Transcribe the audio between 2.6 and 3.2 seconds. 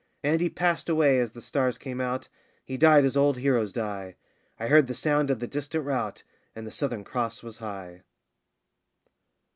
he died as